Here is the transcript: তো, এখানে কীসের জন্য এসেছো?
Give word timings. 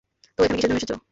তো, 0.39 0.43
এখানে 0.43 0.57
কীসের 0.57 0.69
জন্য 0.69 0.79
এসেছো? 0.79 0.95